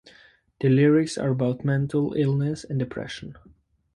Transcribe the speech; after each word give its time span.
The 0.61 0.69
lyrics 0.69 1.15
are 1.19 1.29
about 1.29 1.63
mental 1.63 2.13
illness 2.13 2.63
and 2.63 2.79
depression. 2.79 3.35